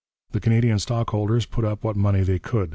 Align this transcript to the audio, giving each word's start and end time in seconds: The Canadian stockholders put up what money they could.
The 0.31 0.39
Canadian 0.39 0.79
stockholders 0.79 1.45
put 1.45 1.63
up 1.63 1.83
what 1.83 1.95
money 1.95 2.21
they 2.23 2.39
could. 2.39 2.69